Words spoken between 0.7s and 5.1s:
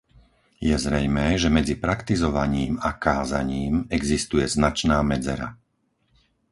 zrejmé, že medzi praktizovaním a kázaním existuje značná